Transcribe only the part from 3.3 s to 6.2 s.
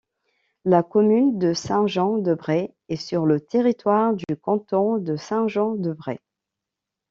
territoire du canton de Saint-Jean-de-Braye.